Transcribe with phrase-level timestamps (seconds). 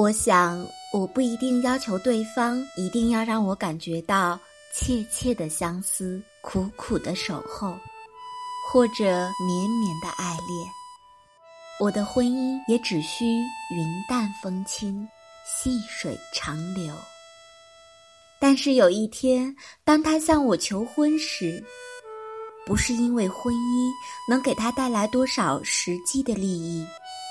[0.00, 4.40] 我想，我不一定要求对方一定要让我感觉到
[4.74, 7.76] 切切的相思、苦苦的守候，
[8.66, 10.70] 或者绵绵的爱恋。
[11.78, 15.06] 我的婚姻也只需云淡风轻、
[15.44, 16.94] 细水长流。
[18.40, 19.54] 但是有一天，
[19.84, 21.62] 当他向我求婚时，
[22.64, 23.90] 不是因为婚姻
[24.26, 26.86] 能给他带来多少实际的利益，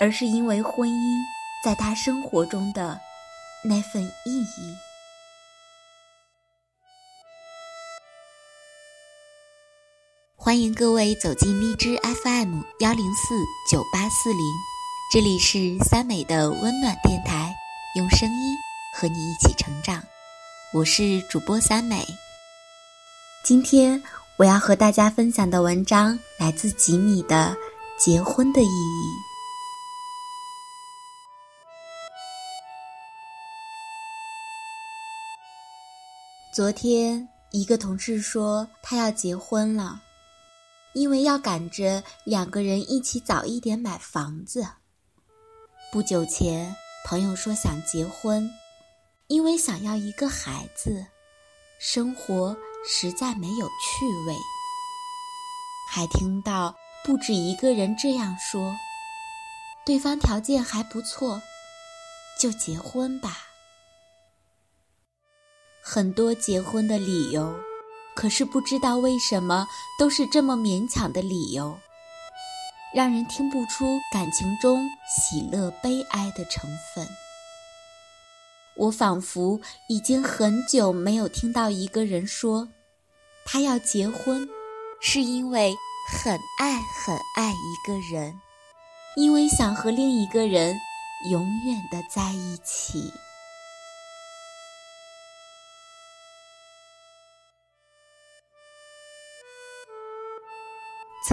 [0.00, 1.18] 而是因为婚姻
[1.62, 2.98] 在他生活中的
[3.62, 4.76] 那份意义。
[10.34, 13.36] 欢迎各位走进荔枝 FM 幺零四
[13.70, 14.40] 九八四零，
[15.12, 17.54] 这里是三美的温暖电台，
[17.96, 18.56] 用声音
[18.96, 20.02] 和你一起成长。
[20.74, 22.04] 我是主播三美。
[23.44, 24.02] 今天
[24.36, 27.56] 我要和大家分享的文章来自吉米的
[28.04, 29.06] 《结婚的意义》。
[36.52, 40.02] 昨天一个同事说他要结婚了，
[40.92, 44.66] 因为要赶着两个人一起早一点买房子。
[45.90, 48.46] 不久前，朋友说想结婚。
[49.28, 51.06] 因为想要一个孩子，
[51.80, 52.54] 生活
[52.86, 54.36] 实在没有趣味。
[55.90, 58.76] 还听到不止一个人这样说
[59.86, 61.40] ：“对方条件还不错，
[62.38, 63.38] 就结婚吧。”
[65.84, 67.52] 很多结婚的理由，
[68.14, 69.66] 可是不知道为什么
[69.98, 71.76] 都是这么勉强的理由，
[72.94, 77.04] 让人听不出感情中喜乐悲哀的成分。
[78.76, 82.68] 我仿佛已经很久没有听到一个人说，
[83.44, 84.48] 他要结婚，
[85.00, 85.74] 是因为
[86.08, 88.32] 很爱很爱一个人，
[89.16, 90.76] 因为想和另一个人
[91.28, 93.12] 永远的在一起。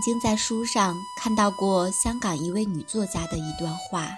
[0.00, 4.08] 曾经在书上看到过香港一位女作家的一段话。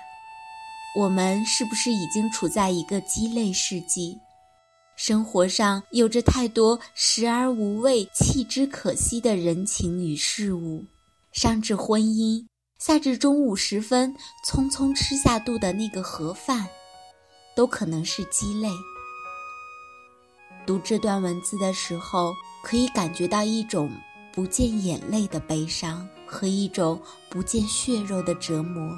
[0.95, 4.17] 我们是不是已经处在一个鸡肋世纪？
[4.95, 10.85] 生活上有着太多食而无味、弃之可惜的人情与事物，
[11.33, 12.47] 上至婚姻，
[12.79, 14.15] 下至中午时分
[14.47, 16.69] 匆匆吃下肚的那个盒饭，
[17.57, 18.69] 都可能是鸡肋。
[20.65, 22.33] 读这段文字的时候，
[22.63, 23.91] 可以感觉到一种
[24.33, 28.97] 不见眼泪的悲伤和一种不见血肉的折磨。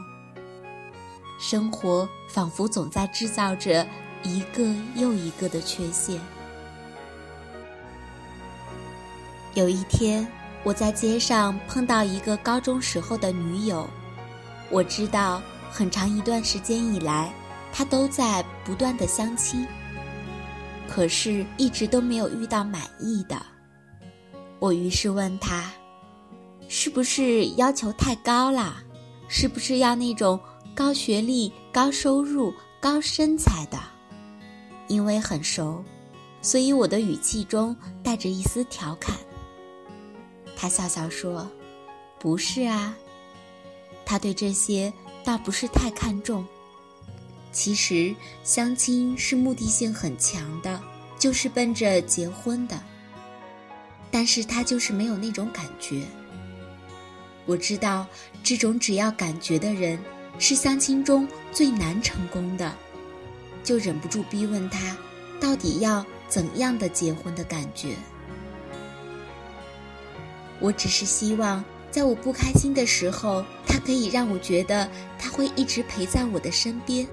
[1.41, 3.87] 生活仿佛总在制造着
[4.23, 4.65] 一个
[4.95, 6.21] 又一个的缺陷。
[9.55, 10.27] 有一天，
[10.63, 13.89] 我在街上碰到一个高中时候的女友，
[14.71, 17.33] 我知道很长一段时间以来，
[17.73, 19.67] 她都在不断的相亲，
[20.89, 23.37] 可是一直都没有遇到满意的。
[24.59, 25.71] 我于是问他，
[26.69, 28.83] 是不是要求太高了？
[29.29, 30.39] 是不是要那种？
[30.77, 33.79] 高学历、高收入、高身材的，
[34.89, 35.85] 因为很熟，
[36.43, 39.17] 所以我的语气中带着一丝调侃。
[40.57, 41.49] 他笑笑说
[42.19, 42.93] ：“不是啊，
[44.05, 46.45] 他对这些倒不是太看重。
[47.53, 48.13] 其实
[48.43, 50.83] 相亲是目的性很强的，
[51.21, 52.77] 就是奔着结婚的。
[54.15, 56.05] 但是他就是没有那种感觉。
[57.47, 58.07] 我知道
[58.45, 59.99] 这种只要感觉的人。”
[60.37, 62.75] 是相亲中最难成功的，
[63.63, 64.97] 就忍不住逼问他，
[65.39, 67.95] 到底要怎样的结婚的感觉？
[70.59, 77.07] 我只是希望，在我不开心的时候，他可以让我觉得他会一直陪在我的身边，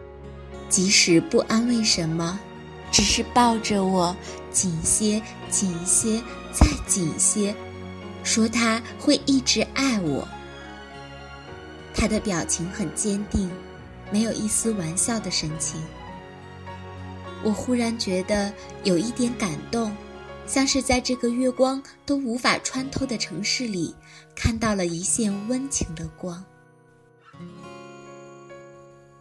[0.68, 2.40] 即使不安慰什么，
[2.92, 4.16] 只是抱着我
[4.52, 6.22] 紧些、紧些、
[6.52, 7.56] 再紧些，
[8.24, 10.28] 说他会一直爱我。
[11.96, 13.50] 他的表情很坚定，
[14.12, 15.82] 没有一丝玩笑的神情。
[17.44, 19.96] 我忽然觉得有一点感动，
[20.46, 23.96] 像是在这个月光都无法穿透的城市里，
[24.36, 26.44] 看到了一线温情的光。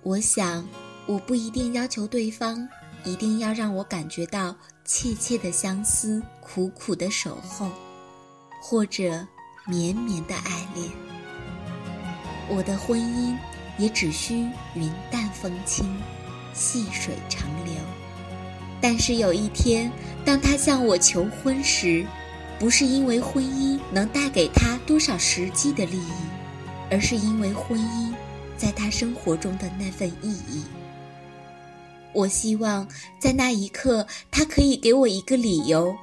[0.02, 0.66] 我想，
[1.06, 2.68] 我不一定要求对方
[3.04, 4.54] 一定要让我感觉到
[4.84, 7.70] 切切的相思、苦苦的守候，
[8.62, 9.26] 或者
[9.66, 10.90] 绵绵的爱恋。
[12.48, 13.36] 我的婚姻
[13.78, 15.96] 也只需云淡风轻，
[16.52, 17.74] 细水长流。
[18.80, 19.90] 但是有一天，
[20.24, 22.04] 当他向我求婚时，
[22.58, 26.12] 不是因为婚姻能带给他多少实际的利益，
[26.90, 28.12] 而是因为婚姻
[28.58, 30.64] 在他生活中的那份意义。
[32.12, 32.86] 我希望
[33.18, 35.94] 在那一刻，他可以给我一个理由，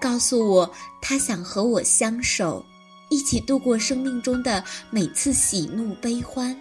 [0.00, 0.70] 告诉我
[1.00, 2.64] 他想和我相守，
[3.10, 6.56] 一起度过生命中的每次喜怒悲欢，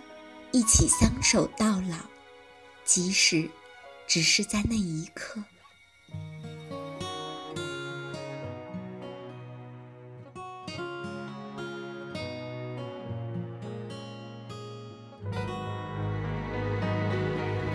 [0.52, 1.98] 一起相守到老，
[2.84, 3.50] 即使
[4.08, 5.44] 只是在那一刻。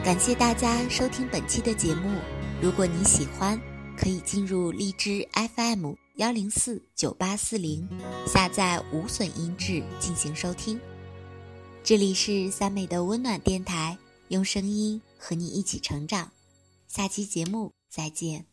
[0.03, 2.19] 感谢大家收听本期的节目。
[2.61, 3.61] 如果你喜欢，
[3.97, 7.87] 可以进入荔枝 FM 幺零四九八四零，
[8.27, 10.81] 下载无损音质进行收听。
[11.85, 13.99] 这里是三美的温暖电台，
[14.29, 16.33] 用声音和你一起成长。
[16.89, 18.50] 下期节目再见。